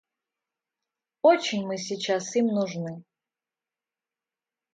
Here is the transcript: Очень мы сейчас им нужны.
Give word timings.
Очень 1.21 1.63
мы 1.67 1.77
сейчас 1.77 2.35
им 2.35 2.47
нужны. 2.47 3.03